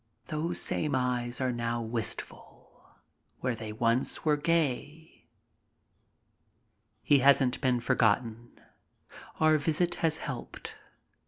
[0.29, 2.97] Those same eyes are now wistful,
[3.41, 5.27] where they once were gay.
[7.03, 8.59] He hasn't been forgotten.
[9.39, 10.75] Our visit has helped.